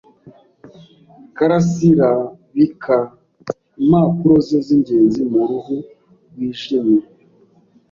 [1.35, 2.95] Karasiraabika
[3.81, 5.75] impapuro ze zingenzi mu ruhu
[6.29, 7.05] rwijimye.